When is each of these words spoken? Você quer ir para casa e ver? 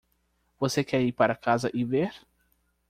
Você 0.59 0.83
quer 0.83 1.03
ir 1.03 1.11
para 1.11 1.35
casa 1.35 1.69
e 1.75 1.83
ver? 1.85 2.25